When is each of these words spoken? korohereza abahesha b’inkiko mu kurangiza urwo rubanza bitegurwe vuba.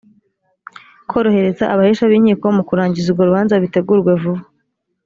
korohereza 1.09 1.63
abahesha 1.73 2.05
b’inkiko 2.11 2.47
mu 2.57 2.63
kurangiza 2.69 3.07
urwo 3.09 3.23
rubanza 3.29 3.55
bitegurwe 3.63 4.11
vuba. 4.21 4.43